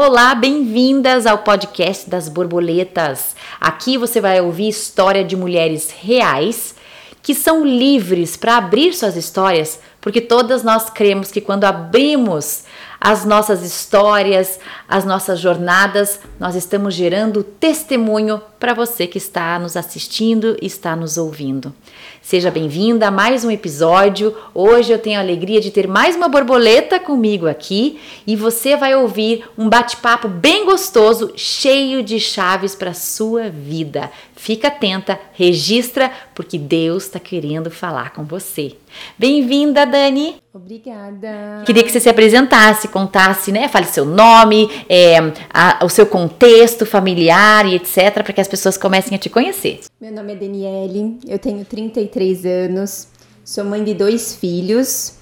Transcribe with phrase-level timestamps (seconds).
[0.00, 3.34] Olá, bem-vindas ao podcast das borboletas.
[3.60, 6.76] Aqui você vai ouvir história de mulheres reais
[7.20, 12.62] que são livres para abrir suas histórias, porque todas nós cremos que quando abrimos
[13.00, 19.76] as nossas histórias, as nossas jornadas, nós estamos gerando testemunho para você que está nos
[19.76, 21.72] assistindo e está nos ouvindo.
[22.20, 24.36] Seja bem-vinda a mais um episódio.
[24.52, 28.94] Hoje eu tenho a alegria de ter mais uma borboleta comigo aqui e você vai
[28.94, 34.10] ouvir um bate-papo bem gostoso, cheio de chaves para sua vida.
[34.34, 38.76] Fica atenta, registra, porque Deus está querendo falar com você.
[39.18, 40.36] Bem-vinda, Dani.
[40.52, 41.62] Obrigada.
[41.64, 43.68] Queria que você se apresentasse, contasse, né?
[43.68, 45.16] Fale seu nome, é,
[45.52, 49.80] a, o seu contexto familiar e etc, para que as pessoas comecem a te conhecer.
[50.00, 53.08] Meu nome é Daniele, eu tenho 33 anos,
[53.44, 55.14] sou mãe de dois filhos,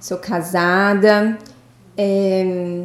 [0.00, 1.38] sou casada
[1.96, 2.82] é,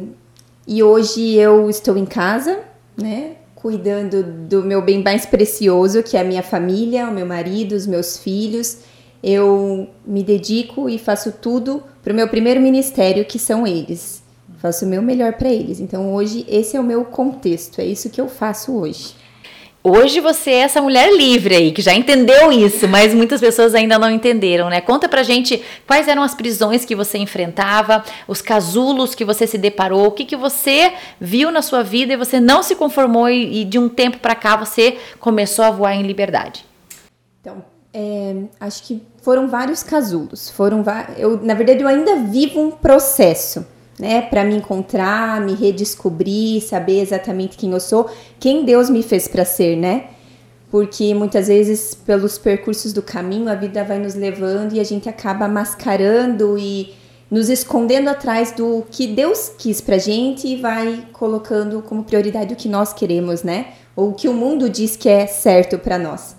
[0.66, 2.60] e hoje eu estou em casa,
[2.96, 3.32] né?
[3.54, 7.86] Cuidando do meu bem mais precioso, que é a minha família, o meu marido, os
[7.86, 8.78] meus filhos
[9.22, 14.22] eu me dedico e faço tudo para o meu primeiro ministério, que são eles.
[14.58, 15.80] Faço o meu melhor para eles.
[15.80, 19.14] Então hoje esse é o meu contexto, é isso que eu faço hoje.
[19.82, 23.96] Hoje você é essa mulher livre aí, que já entendeu isso, mas muitas pessoas ainda
[23.98, 24.80] não entenderam, né?
[24.80, 29.56] Conta pra gente quais eram as prisões que você enfrentava, os casulos que você se
[29.56, 33.62] deparou, o que, que você viu na sua vida e você não se conformou e,
[33.62, 36.66] e de um tempo para cá você começou a voar em liberdade.
[37.40, 40.50] Então, é, acho que foram vários casulos.
[40.50, 40.84] Foram
[41.16, 43.64] eu, na verdade, eu ainda vivo um processo,
[43.98, 49.26] né, para me encontrar, me redescobrir, saber exatamente quem eu sou, quem Deus me fez
[49.26, 50.04] para ser, né?
[50.70, 55.08] Porque muitas vezes, pelos percursos do caminho, a vida vai nos levando e a gente
[55.08, 56.94] acaba mascarando e
[57.30, 62.56] nos escondendo atrás do que Deus quis pra gente e vai colocando como prioridade o
[62.56, 63.68] que nós queremos, né?
[63.96, 66.36] Ou o que o mundo diz que é certo para nós.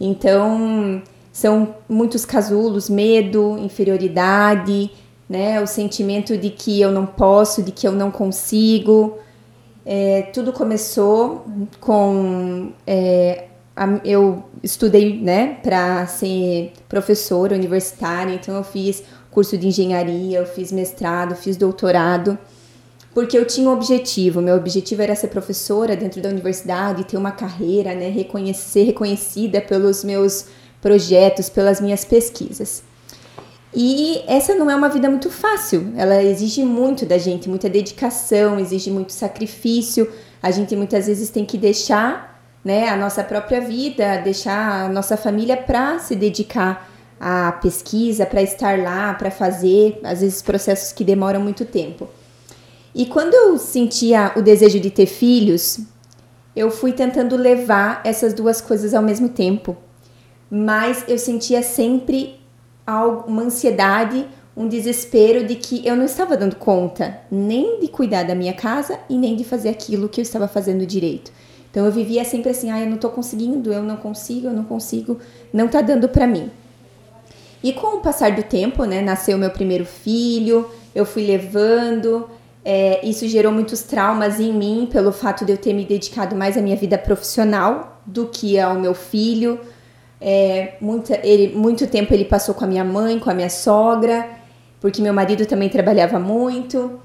[0.00, 1.02] Então,
[1.32, 4.90] são muitos casulos, medo, inferioridade,
[5.28, 5.60] né?
[5.60, 9.18] O sentimento de que eu não posso, de que eu não consigo.
[9.84, 11.46] É, tudo começou
[11.80, 13.44] com é,
[13.76, 18.34] a, eu estudei, né, para ser professora universitária.
[18.34, 22.38] Então eu fiz curso de engenharia, eu fiz mestrado, fiz doutorado
[23.16, 24.42] porque eu tinha um objetivo.
[24.42, 30.04] Meu objetivo era ser professora dentro da universidade, ter uma carreira, né, reconhecer, reconhecida pelos
[30.04, 30.44] meus
[30.82, 32.82] projetos, pelas minhas pesquisas.
[33.78, 35.92] E essa não é uma vida muito fácil.
[35.98, 40.10] Ela exige muito da gente, muita dedicação, exige muito sacrifício.
[40.42, 45.14] A gente muitas vezes tem que deixar, né, a nossa própria vida, deixar a nossa
[45.14, 46.88] família para se dedicar
[47.20, 52.08] à pesquisa, para estar lá, para fazer, às vezes processos que demoram muito tempo.
[52.94, 55.80] E quando eu sentia o desejo de ter filhos,
[56.56, 59.76] eu fui tentando levar essas duas coisas ao mesmo tempo.
[60.50, 62.40] Mas eu sentia sempre
[62.86, 64.26] uma ansiedade,
[64.56, 68.98] um desespero de que eu não estava dando conta nem de cuidar da minha casa
[69.08, 71.30] e nem de fazer aquilo que eu estava fazendo direito.
[71.70, 74.64] Então eu vivia sempre assim, ah, eu não estou conseguindo, eu não consigo, eu não
[74.64, 75.18] consigo,
[75.52, 76.50] não está dando para mim.
[77.62, 82.28] E com o passar do tempo, né, nasceu meu primeiro filho, eu fui levando,
[82.64, 86.56] é, isso gerou muitos traumas em mim pelo fato de eu ter me dedicado mais
[86.56, 89.60] à minha vida profissional do que ao meu filho.
[90.20, 94.28] É, muita, ele, muito tempo ele passou com a minha mãe, com a minha sogra,
[94.80, 97.00] porque meu marido também trabalhava muito.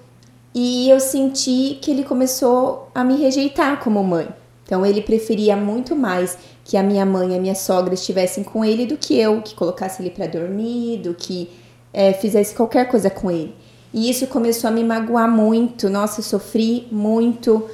[0.54, 4.28] E eu senti que ele começou a me rejeitar como mãe.
[4.66, 8.64] Então ele preferia muito mais que a minha mãe e a minha sogra estivessem com
[8.64, 11.50] ele do que eu, que colocasse ele para dormir, do que
[11.94, 13.54] é, fizesse qualquer coisa com ele.
[13.94, 15.90] E isso começou a me magoar muito.
[15.90, 17.70] Nossa, eu sofri muito.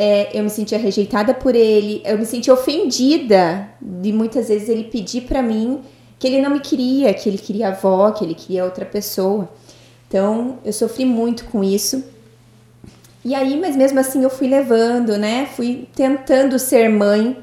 [0.00, 2.00] É, eu me sentia rejeitada por ele.
[2.04, 5.80] Eu me sentia ofendida de muitas vezes ele pedir para mim
[6.20, 9.48] que ele não me queria, que ele queria avó, que ele queria outra pessoa.
[10.06, 12.04] Então, eu sofri muito com isso.
[13.24, 15.46] E aí, mas mesmo assim eu fui levando, né?
[15.46, 17.36] Fui tentando ser mãe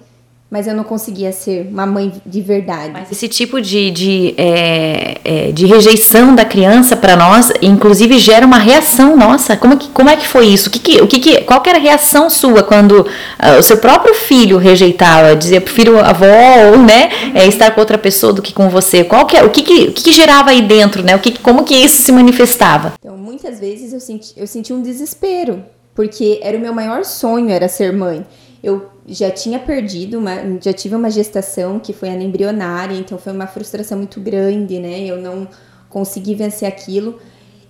[0.55, 2.91] mas eu não conseguia ser uma mãe de verdade.
[2.93, 8.45] Mas esse tipo de, de, é, é, de rejeição da criança para nós, inclusive, gera
[8.45, 9.57] uma reação nossa.
[9.57, 10.69] Como, que, como é que foi isso?
[10.69, 13.61] O que, que, o que, que qual que era a reação sua quando uh, o
[13.61, 18.31] seu próprio filho rejeitava, dizia, prefiro a avó ou né, é, estar com outra pessoa
[18.31, 19.03] do que com você?
[19.03, 21.03] Qual que, é, o que, que, o que, que gerava aí dentro?
[21.03, 21.17] Né?
[21.17, 22.93] O que, como que isso se manifestava?
[22.97, 27.49] Então, muitas vezes eu senti, eu senti um desespero, porque era o meu maior sonho,
[27.49, 28.25] era ser mãe.
[28.65, 33.45] Eu já tinha perdido, uma, já tive uma gestação que foi embrionária, então foi uma
[33.45, 35.01] frustração muito grande, né?
[35.01, 35.47] Eu não
[35.87, 37.19] consegui vencer aquilo.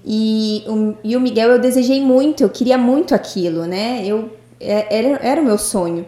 [0.06, 4.06] E o, e o Miguel eu desejei muito, eu queria muito aquilo, né?
[4.06, 6.06] Eu, é, era, era o meu sonho.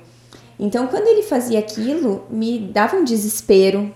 [0.57, 3.94] Então, quando ele fazia aquilo, me dava um desespero,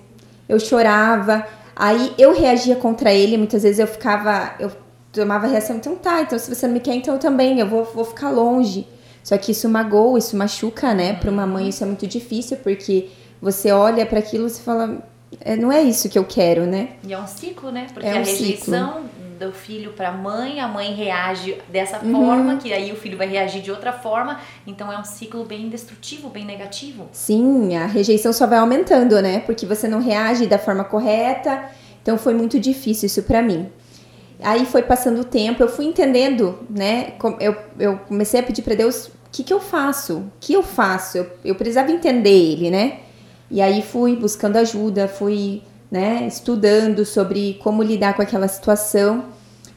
[0.49, 4.69] eu chorava, aí eu reagia contra ele, muitas vezes eu ficava, eu
[5.13, 7.85] tomava reação, então tá, então se você não me quer, então eu também, eu vou,
[7.85, 8.85] vou ficar longe.
[9.23, 11.13] Só que isso magoa, isso machuca, né?
[11.13, 13.09] Para uma mãe isso é muito difícil, porque
[13.41, 15.03] você olha para aquilo e fala,
[15.39, 16.89] é, não é isso que eu quero, né?
[17.03, 17.87] E é um ciclo, né?
[17.93, 19.39] Porque é um a rejeição ciclo.
[19.39, 22.11] do filho para a mãe, a mãe reage dessa uhum.
[22.11, 24.39] forma, que aí o filho vai reagir de outra forma.
[24.67, 27.07] Então é um ciclo bem destrutivo, bem negativo.
[27.13, 29.39] Sim, a rejeição só vai aumentando, né?
[29.39, 31.63] Porque você não reage da forma correta.
[32.01, 33.69] Então foi muito difícil isso para mim.
[34.41, 37.13] Aí foi passando o tempo, eu fui entendendo, né?
[37.39, 40.63] Eu, eu comecei a pedir para Deus o que, que eu faço, o que eu
[40.63, 41.19] faço.
[41.19, 42.99] Eu, eu precisava entender Ele, né?
[43.49, 45.61] E aí fui buscando ajuda, fui
[45.91, 49.25] né, estudando sobre como lidar com aquela situação,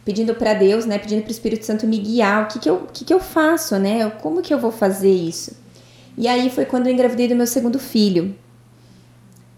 [0.05, 2.87] pedindo para Deus, né, pedindo para o Espírito Santo me guiar, o que que eu,
[2.93, 4.09] que que eu faço, né?
[4.23, 5.57] Como que eu vou fazer isso?
[6.17, 8.35] E aí foi quando eu engravidei do meu segundo filho.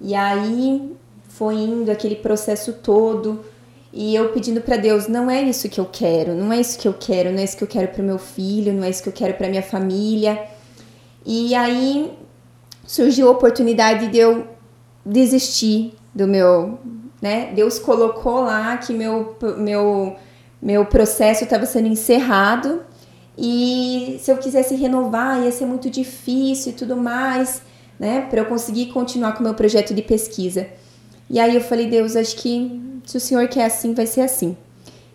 [0.00, 0.96] E aí
[1.28, 3.44] foi indo aquele processo todo,
[3.92, 6.86] e eu pedindo para Deus, não é isso que eu quero, não é isso que
[6.86, 9.08] eu quero, não é isso que eu quero para meu filho, não é isso que
[9.08, 10.46] eu quero para minha família.
[11.24, 12.12] E aí
[12.86, 14.46] surgiu a oportunidade de eu
[15.04, 16.78] desistir do meu,
[17.20, 17.52] né?
[17.54, 20.16] Deus colocou lá que meu meu
[20.60, 22.82] meu processo estava sendo encerrado
[23.36, 27.62] e se eu quisesse renovar ia ser muito difícil e tudo mais,
[27.98, 28.22] né?
[28.28, 30.66] Para eu conseguir continuar com o meu projeto de pesquisa.
[31.28, 34.56] E aí eu falei, Deus, acho que se o Senhor quer assim, vai ser assim.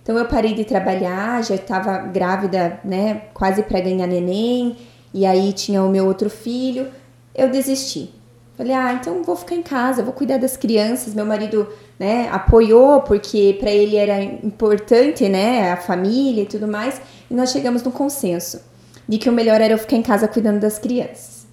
[0.03, 3.23] Então eu parei de trabalhar, já estava grávida, né?
[3.33, 4.77] Quase para ganhar neném.
[5.13, 6.87] E aí tinha o meu outro filho
[7.33, 8.13] eu desisti.
[8.57, 11.15] Falei, ah, então vou ficar em casa, vou cuidar das crianças.
[11.15, 11.67] Meu marido,
[11.97, 17.01] né, apoiou porque para ele era importante, né, a família e tudo mais.
[17.29, 18.61] E nós chegamos no consenso
[19.07, 21.47] de que o melhor era eu ficar em casa cuidando das crianças.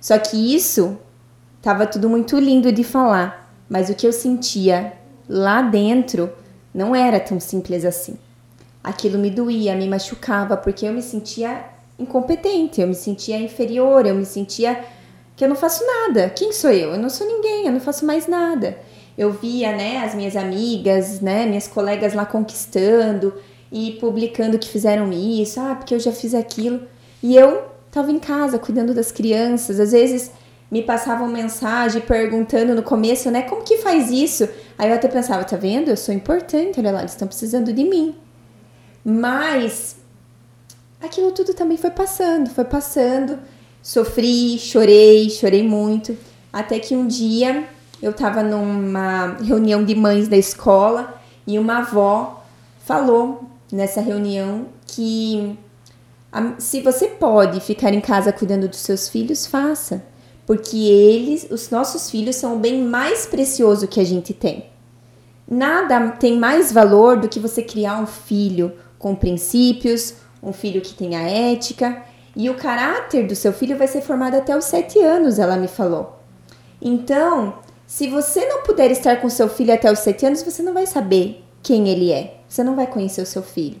[0.00, 0.96] Só que isso
[1.60, 3.41] tava tudo muito lindo de falar,
[3.72, 4.92] mas o que eu sentia
[5.26, 6.30] lá dentro
[6.74, 8.18] não era tão simples assim.
[8.84, 11.64] Aquilo me doía, me machucava porque eu me sentia
[11.98, 14.78] incompetente, eu me sentia inferior, eu me sentia
[15.34, 16.28] que eu não faço nada.
[16.28, 16.90] Quem sou eu?
[16.90, 18.76] Eu não sou ninguém, eu não faço mais nada.
[19.16, 23.32] Eu via, né, as minhas amigas, né, minhas colegas lá conquistando
[23.72, 26.82] e publicando que fizeram isso, ah, porque eu já fiz aquilo.
[27.22, 30.30] E eu tava em casa cuidando das crianças, às vezes
[30.72, 34.48] me passavam mensagem perguntando no começo, né, como que faz isso?
[34.78, 35.90] Aí eu até pensava, tá vendo?
[35.90, 38.16] Eu sou importante, olha lá, eles estão precisando de mim.
[39.04, 39.96] Mas
[40.98, 43.38] aquilo tudo também foi passando, foi passando.
[43.82, 46.16] Sofri, chorei, chorei muito.
[46.50, 47.68] Até que um dia
[48.00, 52.42] eu estava numa reunião de mães da escola e uma avó
[52.82, 55.54] falou nessa reunião que
[56.56, 60.11] se você pode ficar em casa cuidando dos seus filhos, faça.
[60.46, 64.66] Porque eles, os nossos filhos, são o bem mais precioso que a gente tem.
[65.48, 70.94] Nada tem mais valor do que você criar um filho com princípios, um filho que
[70.94, 72.02] tenha ética
[72.34, 75.68] e o caráter do seu filho vai ser formado até os sete anos, ela me
[75.68, 76.18] falou.
[76.80, 80.72] Então, se você não puder estar com seu filho até os sete anos, você não
[80.72, 82.38] vai saber quem ele é.
[82.48, 83.80] Você não vai conhecer o seu filho.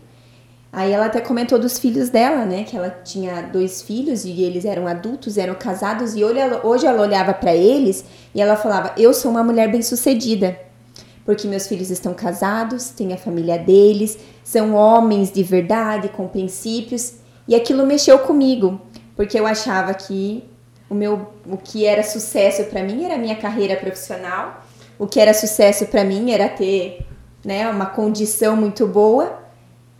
[0.72, 2.64] Aí ela até comentou dos filhos dela, né?
[2.64, 6.16] Que ela tinha dois filhos e eles eram adultos, eram casados.
[6.16, 10.58] E hoje ela olhava para eles e ela falava: Eu sou uma mulher bem-sucedida.
[11.26, 17.22] Porque meus filhos estão casados, têm a família deles, são homens de verdade, com princípios
[17.46, 18.80] e aquilo mexeu comigo,
[19.16, 20.44] porque eu achava que
[20.88, 24.62] o meu o que era sucesso para mim era a minha carreira profissional,
[24.98, 27.04] o que era sucesso para mim era ter,
[27.44, 29.41] né, uma condição muito boa.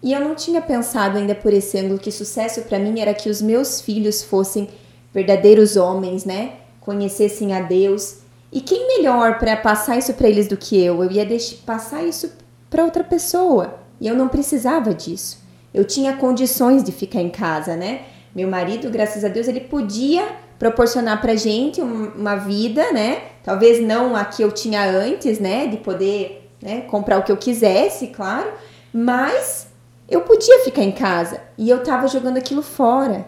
[0.02, 3.30] E eu não tinha pensado ainda por esse ângulo que sucesso para mim era que
[3.30, 4.68] os meus filhos fossem
[5.14, 6.54] verdadeiros homens, né?
[6.80, 8.18] Conhecessem a Deus.
[8.50, 11.02] E quem melhor para passar isso para eles do que eu?
[11.02, 12.32] Eu ia deixar passar isso
[12.68, 13.78] para outra pessoa.
[14.00, 15.42] E eu não precisava disso
[15.72, 18.02] eu tinha condições de ficar em casa, né?
[18.34, 20.26] Meu marido, graças a Deus, ele podia
[20.58, 23.22] proporcionar pra gente uma vida, né?
[23.42, 25.66] Talvez não a que eu tinha antes, né?
[25.66, 28.50] De poder né, comprar o que eu quisesse, claro,
[28.92, 29.66] mas
[30.12, 33.26] eu podia ficar em casa e eu tava jogando aquilo fora.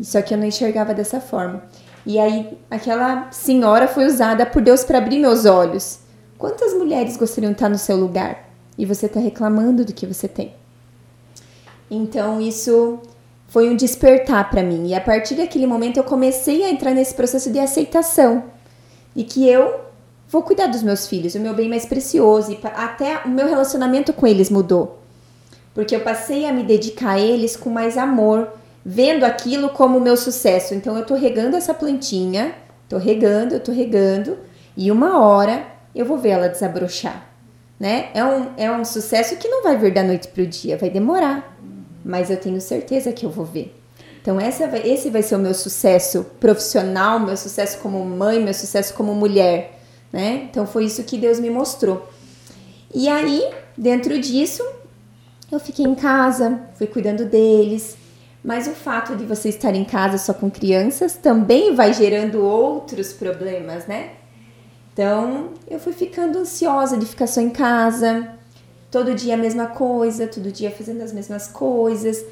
[0.00, 1.62] Só que eu não enxergava dessa forma.
[2.04, 6.00] E aí aquela senhora foi usada por Deus para abrir meus olhos.
[6.38, 8.50] Quantas mulheres gostariam de estar no seu lugar?
[8.76, 10.54] E você está reclamando do que você tem.
[11.90, 13.00] Então isso
[13.48, 14.88] foi um despertar para mim.
[14.88, 18.44] E a partir daquele momento eu comecei a entrar nesse processo de aceitação
[19.14, 19.80] e que eu
[20.28, 24.12] vou cuidar dos meus filhos, o meu bem mais precioso e até o meu relacionamento
[24.12, 24.99] com eles mudou.
[25.74, 28.48] Porque eu passei a me dedicar a eles com mais amor,
[28.84, 30.74] vendo aquilo como meu sucesso.
[30.74, 32.54] Então eu tô regando essa plantinha,
[32.88, 34.38] tô regando, eu tô regando,
[34.76, 37.26] e uma hora eu vou ver ela desabrochar,
[37.78, 38.08] né?
[38.14, 41.56] É um, é um sucesso que não vai vir da noite pro dia, vai demorar,
[42.04, 43.76] mas eu tenho certeza que eu vou ver.
[44.20, 48.92] Então essa esse vai ser o meu sucesso profissional, meu sucesso como mãe, meu sucesso
[48.94, 49.78] como mulher,
[50.12, 50.48] né?
[50.50, 52.08] Então foi isso que Deus me mostrou.
[52.92, 53.48] E aí,
[53.78, 54.64] dentro disso,
[55.50, 57.96] eu fiquei em casa, fui cuidando deles.
[58.42, 63.12] Mas o fato de você estar em casa só com crianças também vai gerando outros
[63.12, 64.12] problemas, né?
[64.92, 68.34] Então, eu fui ficando ansiosa de ficar só em casa,
[68.90, 72.24] todo dia a mesma coisa, todo dia fazendo as mesmas coisas.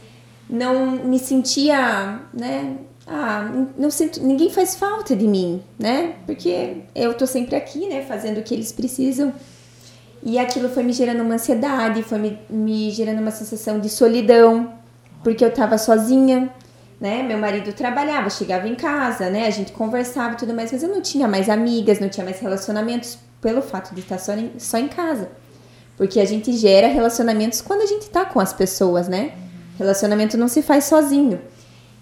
[0.49, 2.79] Não me sentia, né?
[3.07, 6.15] Ah, não sinto, ninguém faz falta de mim, né?
[6.27, 9.33] Porque eu tô sempre aqui, né, fazendo o que eles precisam.
[10.23, 14.73] E aquilo foi me gerando uma ansiedade, foi me, me gerando uma sensação de solidão,
[15.23, 16.53] porque eu tava sozinha,
[17.01, 17.23] né?
[17.23, 19.47] Meu marido trabalhava, chegava em casa, né?
[19.47, 22.41] A gente conversava e tudo mais, mas eu não tinha mais amigas, não tinha mais
[22.41, 25.31] relacionamentos pelo fato de estar só em, só em casa.
[25.97, 29.33] Porque a gente gera relacionamentos quando a gente tá com as pessoas, né?
[29.79, 31.41] Relacionamento não se faz sozinho.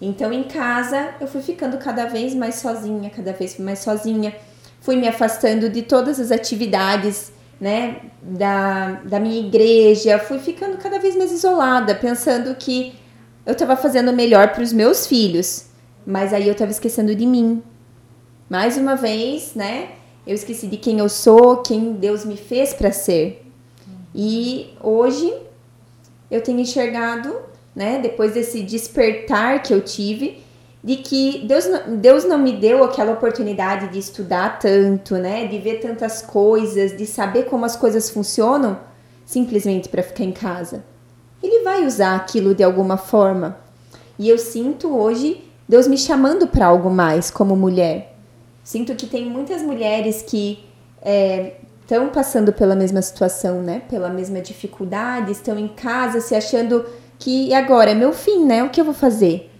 [0.01, 4.35] Então em casa eu fui ficando cada vez mais sozinha, cada vez mais sozinha.
[4.81, 10.99] Fui me afastando de todas as atividades né, da, da minha igreja, fui ficando cada
[10.99, 12.93] vez mais isolada, pensando que
[13.45, 15.65] eu estava fazendo melhor para os meus filhos,
[16.05, 17.63] mas aí eu estava esquecendo de mim.
[18.49, 19.89] Mais uma vez, né,
[20.25, 23.43] eu esqueci de quem eu sou, quem Deus me fez para ser.
[24.13, 25.33] E hoje
[26.29, 27.35] eu tenho enxergado,
[27.75, 30.43] né, depois desse despertar que eu tive,
[30.83, 31.65] de que Deus,
[31.99, 35.47] Deus não me deu aquela oportunidade de estudar tanto, né?
[35.47, 38.79] De ver tantas coisas, de saber como as coisas funcionam,
[39.25, 40.83] simplesmente para ficar em casa.
[41.41, 43.57] Ele vai usar aquilo de alguma forma.
[44.17, 48.15] E eu sinto hoje Deus me chamando para algo mais como mulher.
[48.63, 50.63] Sinto que tem muitas mulheres que
[51.81, 53.81] estão é, passando pela mesma situação, né?
[53.89, 56.85] Pela mesma dificuldade, estão em casa se achando
[57.19, 58.63] que agora é meu fim, né?
[58.63, 59.51] O que eu vou fazer?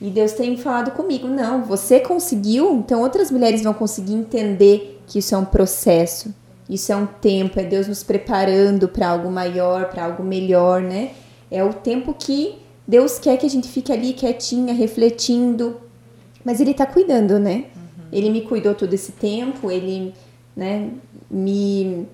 [0.00, 5.18] E Deus tem falado comigo: não, você conseguiu, então outras mulheres vão conseguir entender que
[5.18, 6.34] isso é um processo,
[6.68, 11.12] isso é um tempo, é Deus nos preparando para algo maior, para algo melhor, né?
[11.50, 15.80] É o tempo que Deus quer que a gente fique ali quietinha, refletindo.
[16.44, 17.66] Mas Ele está cuidando, né?
[17.74, 18.04] Uhum.
[18.12, 20.12] Ele me cuidou todo esse tempo, Ele
[20.54, 20.90] né,
[21.30, 22.06] me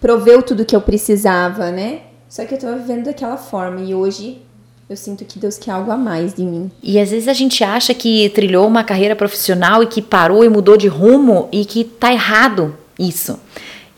[0.00, 2.02] proveu tudo que eu precisava, né?
[2.28, 4.42] Só que eu estou vivendo daquela forma e hoje
[4.88, 6.70] eu sinto que Deus quer algo a mais de mim.
[6.82, 10.48] E às vezes a gente acha que trilhou uma carreira profissional e que parou e
[10.48, 13.38] mudou de rumo e que tá errado isso.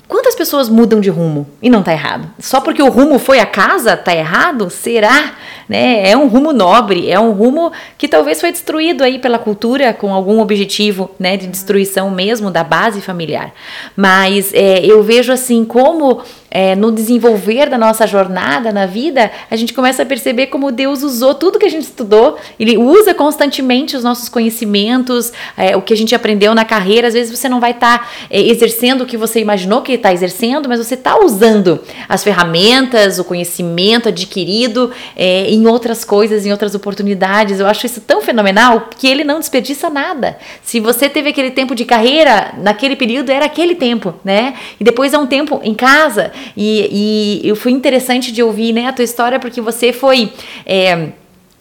[0.09, 2.29] Quantas pessoas mudam de rumo e não tá errado?
[2.41, 4.69] Só porque o rumo foi a casa, tá errado?
[4.69, 5.35] Será?
[5.69, 6.11] Né?
[6.11, 10.13] É um rumo nobre, é um rumo que talvez foi destruído aí pela cultura com
[10.13, 13.55] algum objetivo, né, de destruição mesmo da base familiar.
[13.95, 19.57] Mas é, eu vejo assim como é, no desenvolver da nossa jornada na vida, a
[19.57, 23.97] gente começa a perceber como Deus usou tudo que a gente estudou, Ele usa constantemente
[23.97, 27.09] os nossos conhecimentos, é, o que a gente aprendeu na carreira.
[27.09, 30.13] Às vezes você não vai estar tá, é, exercendo o que você imaginou que está
[30.13, 36.51] exercendo, mas você está usando as ferramentas, o conhecimento adquirido é, em outras coisas, em
[36.51, 37.61] outras oportunidades.
[37.61, 40.37] Eu acho isso tão fenomenal que ele não desperdiça nada.
[40.63, 44.55] Se você teve aquele tempo de carreira, naquele período era aquele tempo, né?
[44.79, 48.93] E depois é um tempo em casa e, e foi interessante de ouvir né, a
[48.93, 50.33] tua história, porque você foi.
[50.67, 51.11] É,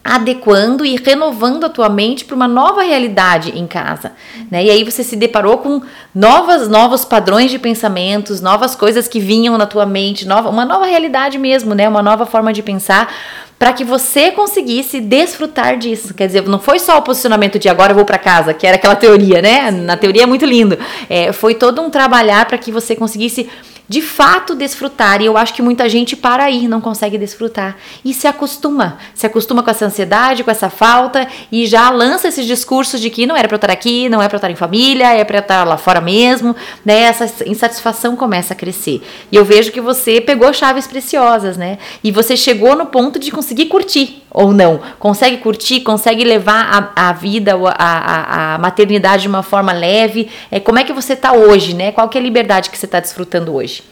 [0.02, 4.12] adequando e renovando a tua mente para uma nova realidade em casa,
[4.50, 4.64] né?
[4.64, 5.82] E aí você se deparou com
[6.14, 10.86] novas, novos padrões de pensamentos, novas coisas que vinham na tua mente, nova, uma nova
[10.86, 11.86] realidade mesmo, né?
[11.86, 13.12] Uma nova forma de pensar
[13.58, 16.14] para que você conseguisse desfrutar disso.
[16.14, 18.76] Quer dizer, não foi só o posicionamento de agora eu vou para casa, que era
[18.76, 19.70] aquela teoria, né?
[19.70, 20.78] Na teoria é muito lindo.
[21.10, 23.50] É, foi todo um trabalhar para que você conseguisse
[23.90, 25.20] de fato desfrutar.
[25.20, 27.76] E eu acho que muita gente para aí, não consegue desfrutar.
[28.04, 28.98] E se acostuma.
[29.16, 33.26] Se acostuma com essa ansiedade, com essa falta e já lança esses discursos de que
[33.26, 35.38] não era para eu estar aqui, não é para eu estar em família, é para
[35.38, 36.54] eu estar lá fora mesmo.
[36.84, 37.00] Né?
[37.00, 39.02] Essa insatisfação começa a crescer.
[39.32, 41.76] E eu vejo que você pegou chaves preciosas, né?
[42.04, 44.80] E você chegou no ponto de conseguir curtir ou não.
[44.98, 50.30] Consegue curtir, consegue levar a, a vida, a, a, a maternidade de uma forma leve.
[50.50, 51.92] É, como é que você está hoje, né?
[51.92, 53.82] Qual que é a liberdade que você está desfrutando hoje?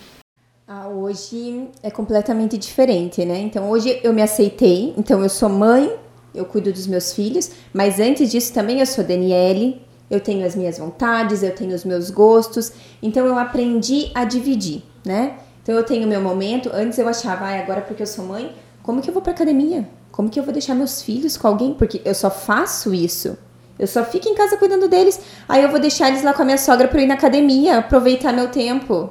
[0.67, 3.39] Ah, hoje é completamente diferente, né?
[3.41, 5.91] Então hoje eu me aceitei, então eu sou mãe,
[6.35, 9.81] eu cuido dos meus filhos, mas antes disso também eu sou Daniele,
[10.11, 14.83] eu tenho as minhas vontades, eu tenho os meus gostos, então eu aprendi a dividir,
[15.05, 15.39] né?
[15.63, 19.01] Então eu tenho meu momento, antes eu achava, ah, agora porque eu sou mãe, como
[19.01, 19.89] que eu vou para academia?
[20.19, 21.75] Como que eu vou deixar meus filhos com alguém?
[21.75, 23.39] Porque eu só faço isso.
[23.79, 25.21] Eu só fico em casa cuidando deles.
[25.49, 28.33] Aí eu vou deixar eles lá com a minha sogra para ir na academia, aproveitar
[28.33, 29.11] meu tempo.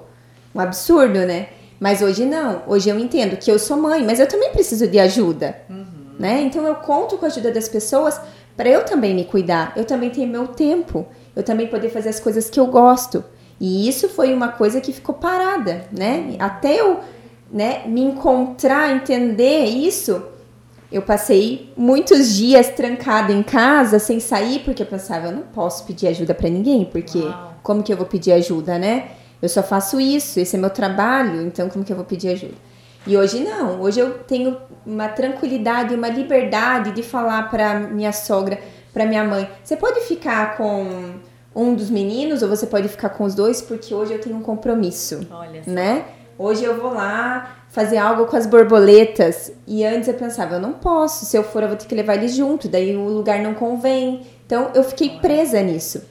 [0.54, 1.48] Um absurdo, né?
[1.80, 2.62] Mas hoje não.
[2.68, 5.86] Hoje eu entendo que eu sou mãe, mas eu também preciso de ajuda, uhum.
[6.20, 6.42] né?
[6.42, 8.20] Então eu conto com a ajuda das pessoas
[8.58, 9.72] para eu também me cuidar.
[9.78, 11.06] Eu também tenho meu tempo.
[11.34, 13.24] Eu também poder fazer as coisas que eu gosto.
[13.62, 16.36] E isso foi uma coisa que ficou parada, né?
[16.38, 17.00] Até eu,
[17.50, 20.36] né, me encontrar, entender isso,
[20.92, 25.86] eu passei muitos dias trancada em casa, sem sair, porque eu pensava, eu não posso
[25.86, 27.56] pedir ajuda para ninguém, porque Uau.
[27.62, 29.10] como que eu vou pedir ajuda, né?
[29.42, 32.56] Eu só faço isso, esse é meu trabalho, então como que eu vou pedir ajuda?
[33.06, 38.60] E hoje não, hoje eu tenho uma tranquilidade, uma liberdade de falar para minha sogra,
[38.94, 41.16] para minha mãe, você pode ficar com
[41.56, 44.42] um dos meninos ou você pode ficar com os dois, porque hoje eu tenho um
[44.42, 46.06] compromisso, Olha né?
[46.40, 50.74] Hoje eu vou lá fazer algo com as borboletas e antes eu pensava, eu não
[50.74, 53.54] posso, se eu for eu vou ter que levar eles junto, daí o lugar não
[53.54, 54.22] convém.
[54.46, 56.02] Então eu fiquei presa nisso.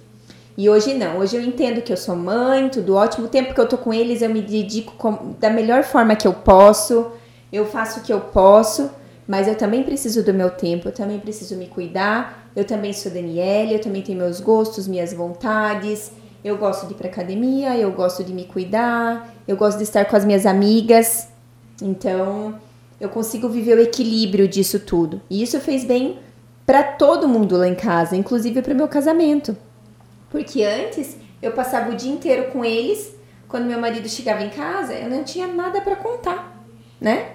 [0.57, 3.27] E hoje não, hoje eu entendo que eu sou mãe, tudo ótimo.
[3.27, 6.27] O tempo que eu tô com eles, eu me dedico com, da melhor forma que
[6.27, 7.13] eu posso,
[7.53, 8.91] eu faço o que eu posso,
[9.29, 12.47] mas eu também preciso do meu tempo, eu também preciso me cuidar.
[12.57, 16.11] Eu também sou Daniela, eu também tenho meus gostos, minhas vontades.
[16.43, 20.07] Eu gosto de ir pra academia, eu gosto de me cuidar, eu gosto de estar
[20.07, 21.29] com as minhas amigas.
[21.81, 22.59] Então,
[23.01, 25.21] eu consigo viver o equilíbrio disso tudo.
[25.29, 26.19] E isso fez bem
[26.65, 29.57] para todo mundo lá em casa, inclusive para o meu casamento.
[30.31, 33.15] Porque antes eu passava o dia inteiro com eles.
[33.49, 36.65] Quando meu marido chegava em casa, eu não tinha nada para contar,
[37.01, 37.33] né?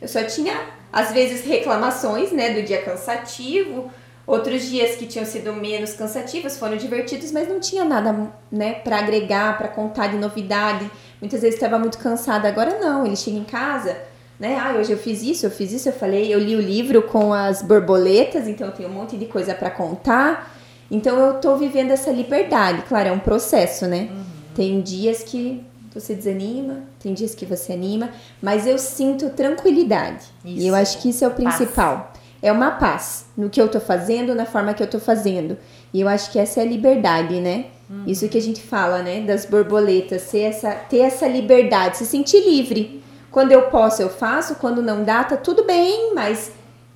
[0.00, 0.54] Eu só tinha
[0.92, 3.90] às vezes reclamações, né, do dia cansativo.
[4.26, 8.98] Outros dias que tinham sido menos cansativos foram divertidos, mas não tinha nada, né, para
[8.98, 10.90] agregar, para contar de novidade.
[11.24, 12.46] Muitas vezes estava muito cansada.
[12.46, 13.96] Agora não, ele chega em casa,
[14.38, 14.58] né?
[14.60, 17.32] Ah, hoje eu fiz isso, eu fiz isso, eu falei, eu li o livro com
[17.32, 20.54] as borboletas, então eu tenho um monte de coisa para contar.
[20.90, 22.82] Então eu tô vivendo essa liberdade.
[22.86, 24.10] Claro, é um processo, né?
[24.12, 24.24] Uhum.
[24.54, 28.10] Tem dias que você desanima, tem dias que você anima,
[28.42, 30.26] mas eu sinto tranquilidade.
[30.44, 30.60] Isso.
[30.60, 32.12] E eu acho que isso é o principal.
[32.12, 32.20] Paz.
[32.42, 35.56] É uma paz no que eu tô fazendo, na forma que eu tô fazendo.
[35.90, 37.64] E eu acho que essa é a liberdade, né?
[37.88, 38.04] Uhum.
[38.06, 39.20] Isso que a gente fala, né?
[39.20, 43.02] Das borboletas, ser essa, ter essa liberdade, se sentir livre.
[43.30, 46.52] Quando eu posso, eu faço, quando não dá, tá tudo bem, mas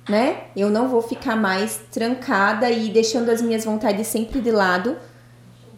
[0.09, 0.45] né?
[0.55, 4.97] Eu não vou ficar mais trancada e deixando as minhas vontades sempre de lado,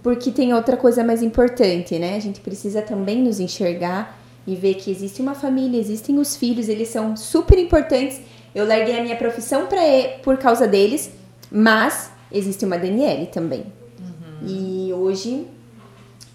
[0.01, 2.15] porque tem outra coisa mais importante, né?
[2.15, 6.69] A gente precisa também nos enxergar e ver que existe uma família, existem os filhos,
[6.69, 8.21] eles são super importantes.
[8.55, 9.81] Eu larguei a minha profissão pra,
[10.23, 11.11] por causa deles,
[11.51, 13.65] mas existe uma Daniele também.
[13.99, 14.47] Uhum.
[14.47, 14.70] E
[15.01, 15.47] hoje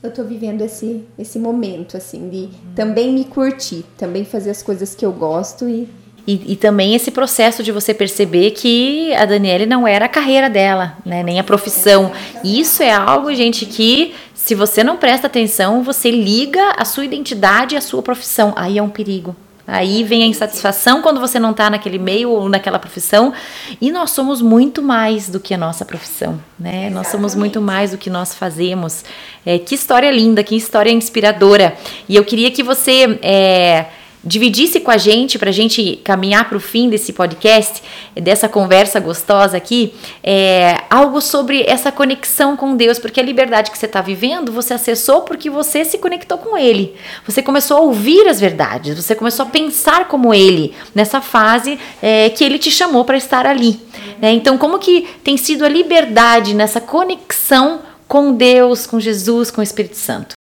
[0.03, 4.95] eu tô vivendo esse, esse momento, assim, de também me curtir, também fazer as coisas
[4.95, 5.89] que eu gosto e
[6.27, 10.51] e, e, também esse processo de você perceber que a Daniele não era a carreira
[10.51, 11.23] dela, né?
[11.23, 12.11] Nem a profissão.
[12.43, 17.77] Isso é algo, gente, que se você não presta atenção, você liga a sua identidade
[17.77, 18.53] à sua profissão.
[18.57, 19.37] Aí é um perigo.
[19.67, 23.33] Aí vem a insatisfação quando você não está naquele meio ou naquela profissão.
[23.81, 26.89] E nós somos muito mais do que a nossa profissão, né?
[26.91, 29.05] Nós somos muito mais do que nós fazemos.
[29.45, 31.77] É, que história linda, que história inspiradora.
[32.09, 33.19] E eu queria que você.
[33.23, 33.87] É,
[34.27, 37.83] dividisse com a gente, para a gente caminhar para o fim desse podcast,
[38.15, 43.79] dessa conversa gostosa aqui, é, algo sobre essa conexão com Deus, porque a liberdade que
[43.79, 46.97] você está vivendo, você acessou porque você se conectou com Ele.
[47.25, 52.29] Você começou a ouvir as verdades, você começou a pensar como Ele, nessa fase é,
[52.31, 53.81] que Ele te chamou para estar ali.
[54.21, 54.33] Né?
[54.33, 59.65] Então, como que tem sido a liberdade nessa conexão com Deus, com Jesus, com o
[59.65, 60.35] Espírito Santo?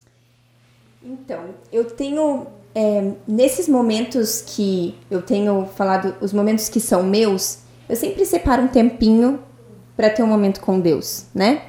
[1.03, 1.39] Então,
[1.71, 7.95] eu tenho é, nesses momentos que eu tenho falado, os momentos que são meus, eu
[7.95, 9.39] sempre separo um tempinho
[9.95, 11.61] para ter um momento com Deus, né?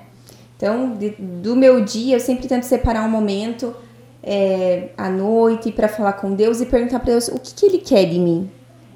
[0.56, 3.74] Então, de, do meu dia, eu sempre tento separar um momento
[4.22, 7.78] é, à noite para falar com Deus e perguntar para Deus o que, que Ele
[7.78, 8.50] quer de mim,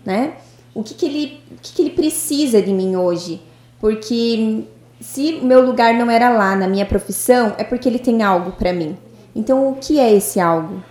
[0.04, 0.34] né?
[0.74, 3.42] O que, que, ele, o que, que Ele precisa de mim hoje?
[3.80, 4.64] Porque
[5.00, 8.52] se o meu lugar não era lá na minha profissão, é porque Ele tem algo
[8.52, 8.96] para mim.
[9.34, 10.82] Então, o que é esse algo?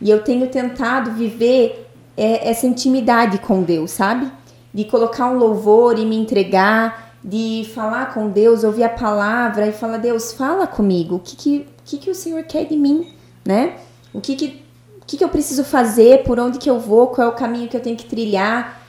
[0.00, 4.30] E eu tenho tentado viver é, essa intimidade com Deus, sabe?
[4.72, 9.72] De colocar um louvor e me entregar, de falar com Deus, ouvir a palavra e
[9.72, 13.12] falar: Deus, fala comigo, o que, que, que, que o Senhor quer de mim,
[13.44, 13.76] né?
[14.12, 14.62] O que, que,
[15.06, 17.76] que, que eu preciso fazer, por onde que eu vou, qual é o caminho que
[17.76, 18.82] eu tenho que trilhar.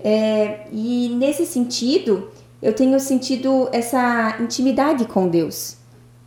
[0.00, 2.28] É, e nesse sentido,
[2.60, 5.76] eu tenho sentido essa intimidade com Deus.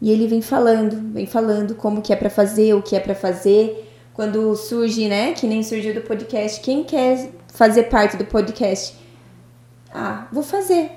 [0.02, 3.16] E ele vem falando, vem falando como que é para fazer, o que é para
[3.16, 3.87] fazer
[4.18, 8.96] quando surge, né, que nem surgiu do podcast, quem quer fazer parte do podcast?
[9.94, 10.90] Ah, vou fazer.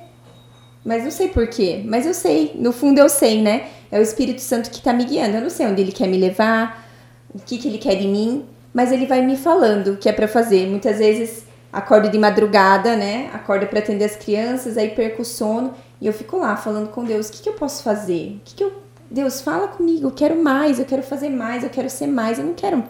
[0.82, 1.82] Mas não sei porquê.
[1.84, 3.68] Mas eu sei, no fundo eu sei, né?
[3.92, 5.36] É o Espírito Santo que está me guiando.
[5.36, 6.88] Eu não sei onde ele quer me levar,
[7.34, 10.12] o que, que ele quer de mim, mas ele vai me falando o que é
[10.14, 10.66] para fazer.
[10.66, 13.28] Muitas vezes acordo de madrugada, né?
[13.34, 17.04] Acordo para atender as crianças, aí perco o sono e eu fico lá falando com
[17.04, 18.38] Deus: o que, que eu posso fazer?
[18.38, 18.72] O que, que eu.
[19.10, 22.44] Deus, fala comigo, eu quero mais, eu quero fazer mais, eu quero ser mais, eu
[22.46, 22.82] não quero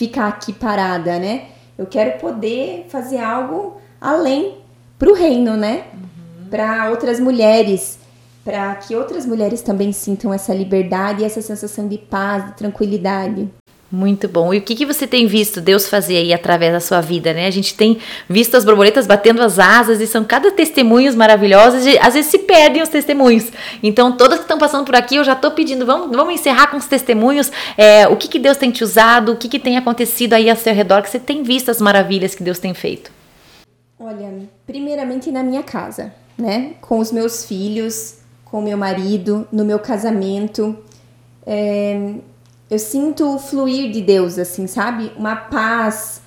[0.00, 1.48] ficar aqui parada, né?
[1.76, 4.56] Eu quero poder fazer algo além
[4.98, 5.84] pro reino, né?
[5.92, 6.48] Uhum.
[6.48, 7.98] Para outras mulheres,
[8.42, 13.46] para que outras mulheres também sintam essa liberdade e essa sensação de paz, de tranquilidade.
[13.92, 14.54] Muito bom.
[14.54, 17.48] E o que, que você tem visto Deus fazer aí através da sua vida, né?
[17.48, 17.98] A gente tem
[18.28, 22.38] visto as borboletas batendo as asas e são cada testemunhos maravilhosos e às vezes se
[22.38, 23.50] perdem os testemunhos.
[23.82, 26.76] Então, todas que estão passando por aqui, eu já estou pedindo, vamos, vamos encerrar com
[26.76, 27.50] os testemunhos.
[27.76, 30.56] É, o que, que Deus tem te usado, o que, que tem acontecido aí ao
[30.56, 33.10] seu redor, que você tem visto as maravilhas que Deus tem feito?
[33.98, 34.32] Olha,
[34.66, 36.74] primeiramente na minha casa, né?
[36.80, 40.78] Com os meus filhos, com meu marido, no meu casamento.
[41.44, 42.14] É,
[42.70, 45.12] eu sinto o fluir de Deus, assim, sabe?
[45.16, 46.22] Uma paz,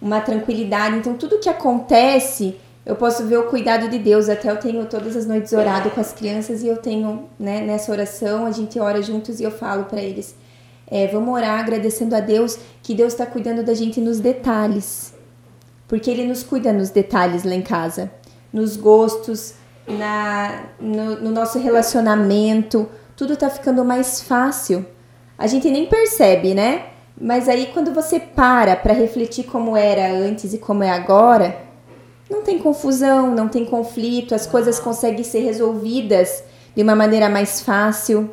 [0.00, 0.96] uma tranquilidade.
[0.96, 4.30] Então, tudo que acontece, eu posso ver o cuidado de Deus.
[4.30, 7.92] Até eu tenho todas as noites orado com as crianças e eu tenho, né, nessa
[7.92, 10.34] oração, a gente ora juntos e eu falo para eles:
[10.86, 15.12] é, vamos orar agradecendo a Deus que Deus está cuidando da gente nos detalhes.
[15.86, 18.10] Porque Ele nos cuida nos detalhes lá em casa,
[18.50, 19.52] nos gostos,
[19.86, 22.88] na, no, no nosso relacionamento.
[23.14, 24.86] Tudo tá ficando mais fácil
[25.42, 26.84] a gente nem percebe, né?
[27.20, 31.56] Mas aí quando você para para refletir como era antes e como é agora,
[32.30, 36.44] não tem confusão, não tem conflito, as coisas conseguem ser resolvidas
[36.76, 38.30] de uma maneira mais fácil.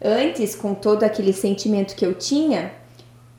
[0.00, 2.70] Antes, com todo aquele sentimento que eu tinha,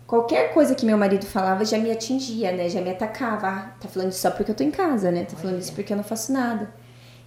[0.06, 2.68] qualquer coisa que meu marido falava já me atingia, né?
[2.68, 3.48] Já me atacava.
[3.48, 5.24] Ah, tá falando isso só porque eu tô em casa, né?
[5.24, 6.70] Tá falando isso porque eu não faço nada.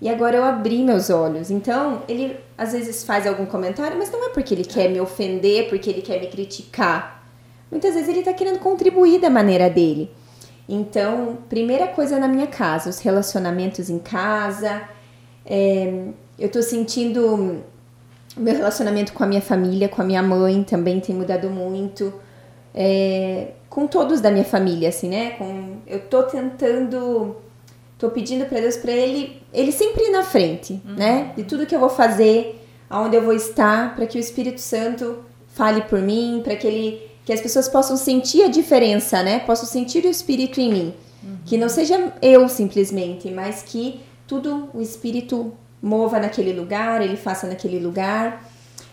[0.02, 1.48] E agora eu abri meus olhos.
[1.48, 5.68] Então, ele às vezes faz algum comentário, mas não é porque ele quer me ofender,
[5.68, 7.24] porque ele quer me criticar.
[7.70, 10.10] Muitas vezes ele está querendo contribuir da maneira dele.
[10.68, 14.82] Então, primeira coisa na minha casa, os relacionamentos em casa.
[15.46, 17.62] É, eu estou sentindo
[18.36, 22.12] meu relacionamento com a minha família, com a minha mãe também tem mudado muito.
[22.74, 25.30] É, com todos da minha família, assim, né?
[25.38, 27.36] Com, eu tô tentando
[28.02, 30.94] Tô pedindo para Deus para ele, ele sempre ir na frente, uhum.
[30.94, 31.32] né?
[31.36, 35.18] De tudo que eu vou fazer, aonde eu vou estar, para que o Espírito Santo
[35.48, 39.38] fale por mim, para que ele que as pessoas possam sentir a diferença, né?
[39.40, 41.36] Possam sentir o Espírito em mim, uhum.
[41.44, 47.46] que não seja eu simplesmente, mas que tudo o Espírito mova naquele lugar, ele faça
[47.46, 48.48] naquele lugar.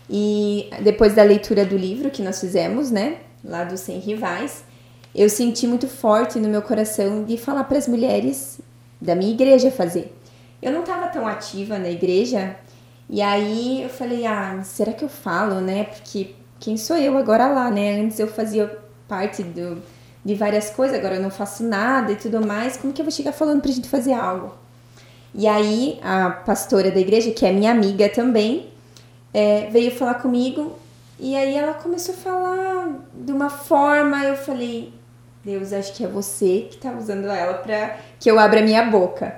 [0.08, 4.64] E depois da leitura do livro que nós fizemos, né, lá dos Sem Rivais,
[5.14, 8.60] eu senti muito forte no meu coração de falar para as mulheres
[9.00, 10.12] da minha igreja fazer.
[10.62, 12.56] Eu não estava tão ativa na igreja,
[13.08, 15.84] e aí eu falei, ah, será que eu falo, né?
[15.84, 18.00] Porque quem sou eu agora lá, né?
[18.00, 19.82] Antes eu fazia parte do,
[20.24, 22.76] de várias coisas, agora eu não faço nada e tudo mais.
[22.76, 24.54] Como que eu vou chegar falando pra gente fazer algo?
[25.34, 28.68] E aí a pastora da igreja, que é minha amiga também,
[29.34, 30.78] é, veio falar comigo
[31.18, 34.92] e aí ela começou a falar de uma forma, eu falei,
[35.44, 39.34] Deus, acho que é você que tá usando ela para que eu abra minha boca.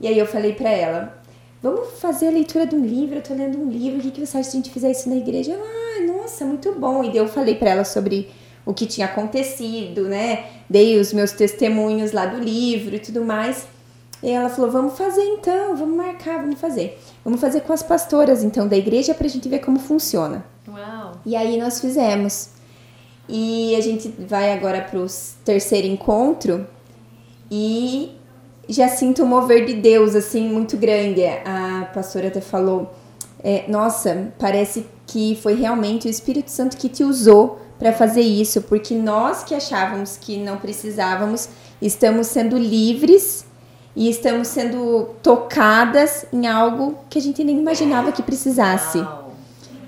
[0.00, 1.22] E aí eu falei para ela,
[1.62, 4.26] vamos fazer a leitura de um livro, eu tô lendo um livro, o que, que
[4.26, 5.52] você acha se a gente fizer isso na igreja?
[5.52, 7.02] Ela, ah, nossa, muito bom.
[7.02, 8.28] E daí eu falei para ela sobre
[8.64, 10.46] o que tinha acontecido, né?
[10.68, 13.66] Dei os meus testemunhos lá do livro e tudo mais.
[14.22, 16.98] E ela falou: vamos fazer então, vamos marcar, vamos fazer.
[17.24, 20.44] Vamos fazer com as pastoras então da igreja pra gente ver como funciona.
[20.68, 21.12] Uau.
[21.24, 22.50] E aí nós fizemos.
[23.28, 25.06] E a gente vai agora para o
[25.44, 26.66] terceiro encontro
[27.50, 28.15] e
[28.68, 31.24] já sinto o mover de Deus, assim, muito grande.
[31.24, 32.92] A pastora até falou:
[33.42, 38.62] é, Nossa, parece que foi realmente o Espírito Santo que te usou para fazer isso,
[38.62, 41.48] porque nós que achávamos que não precisávamos,
[41.80, 43.44] estamos sendo livres
[43.94, 49.04] e estamos sendo tocadas em algo que a gente nem imaginava que precisasse.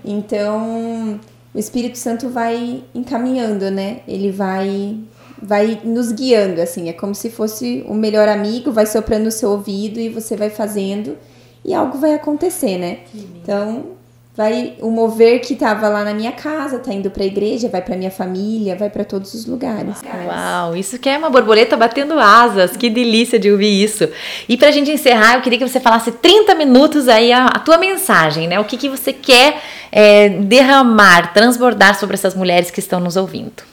[0.05, 1.21] Então,
[1.55, 4.01] o Espírito Santo vai encaminhando, né?
[4.07, 4.99] Ele vai
[5.43, 9.51] vai nos guiando, assim, é como se fosse o melhor amigo, vai soprando no seu
[9.51, 11.17] ouvido e você vai fazendo
[11.65, 12.99] e algo vai acontecer, né?
[13.15, 13.99] Então,
[14.39, 17.83] vai o mover que estava lá na minha casa, tá indo para a igreja, vai
[17.83, 19.97] para minha família, vai para todos os lugares.
[20.27, 24.09] Uau, isso que é uma borboleta batendo asas, que delícia de ouvir isso.
[24.49, 27.59] E para a gente encerrar, eu queria que você falasse 30 minutos aí a, a
[27.59, 28.61] tua mensagem, né?
[28.61, 33.65] O que, que você quer é, derramar, transbordar sobre essas mulheres que estão nos ouvindo.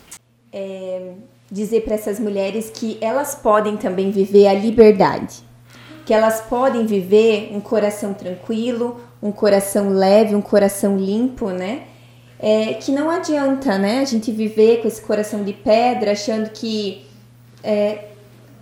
[0.51, 1.11] É,
[1.51, 5.43] dizer para essas mulheres que elas podem também viver a liberdade,
[6.05, 11.83] que elas podem viver um coração tranquilo, um coração leve, um coração limpo, né?
[12.39, 13.99] É, que não adianta, né?
[13.99, 17.05] A gente viver com esse coração de pedra, achando que
[17.63, 18.09] é,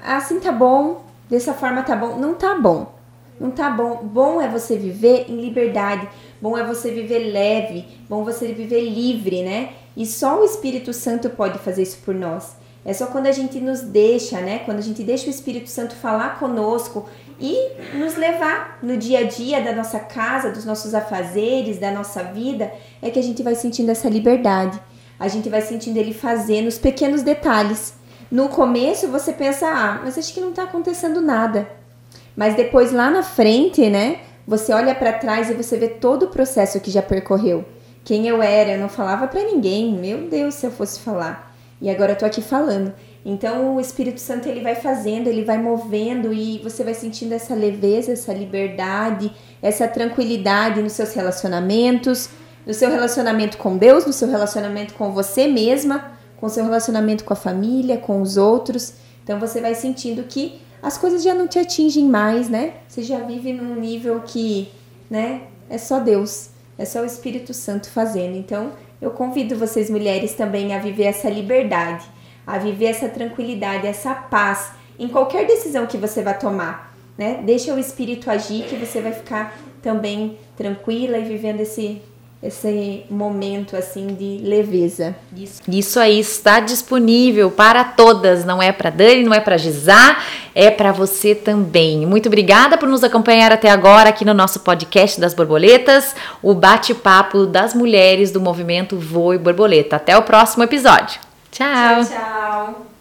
[0.02, 2.18] assim tá bom, dessa forma tá bom.
[2.18, 2.94] Não tá bom.
[3.40, 3.98] Não tá bom.
[4.04, 6.08] Bom é você viver em liberdade.
[6.42, 7.86] Bom é você viver leve.
[8.08, 9.74] Bom é você viver livre, né?
[9.98, 12.56] E só o Espírito Santo pode fazer isso por nós.
[12.86, 14.60] É só quando a gente nos deixa, né?
[14.60, 17.08] Quando a gente deixa o Espírito Santo falar conosco
[17.40, 17.56] e
[17.98, 22.72] nos levar no dia a dia da nossa casa, dos nossos afazeres, da nossa vida,
[23.02, 24.80] é que a gente vai sentindo essa liberdade.
[25.18, 27.94] A gente vai sentindo ele fazer nos pequenos detalhes.
[28.30, 31.70] No começo você pensa, ah, mas acho que não está acontecendo nada.
[32.36, 34.20] Mas depois lá na frente, né?
[34.46, 37.64] Você olha para trás e você vê todo o processo que já percorreu.
[38.04, 39.94] Quem eu era, eu não falava para ninguém.
[39.94, 41.53] Meu Deus, se eu fosse falar.
[41.84, 42.94] E agora eu tô aqui falando.
[43.26, 47.54] Então o Espírito Santo ele vai fazendo, ele vai movendo e você vai sentindo essa
[47.54, 49.30] leveza, essa liberdade,
[49.62, 52.30] essa tranquilidade nos seus relacionamentos,
[52.66, 57.34] no seu relacionamento com Deus, no seu relacionamento com você mesma, com seu relacionamento com
[57.34, 58.94] a família, com os outros.
[59.22, 62.76] Então você vai sentindo que as coisas já não te atingem mais, né?
[62.88, 64.72] Você já vive num nível que,
[65.10, 68.38] né, é só Deus, é só o Espírito Santo fazendo.
[68.38, 68.72] Então,
[69.04, 72.06] eu convido vocês mulheres também a viver essa liberdade,
[72.48, 77.42] a viver essa tranquilidade, essa paz em qualquer decisão que você vai tomar, né?
[77.44, 82.02] Deixa o espírito agir que você vai ficar também tranquila e vivendo esse
[82.44, 85.16] esse momento assim de leveza.
[85.36, 85.62] Isso.
[85.66, 90.22] Isso aí está disponível para todas, não é para Dani, não é para Gisá,
[90.54, 92.06] é para você também.
[92.06, 97.46] Muito obrigada por nos acompanhar até agora aqui no nosso podcast das borboletas, o bate-papo
[97.46, 99.96] das mulheres do movimento Voe Borboleta.
[99.96, 101.22] Até o próximo episódio.
[101.50, 102.04] Tchau.
[102.04, 102.93] Tchau, tchau.